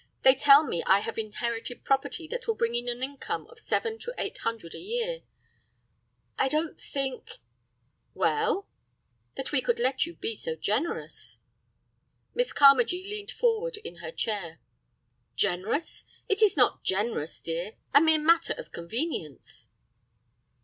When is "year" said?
4.79-5.21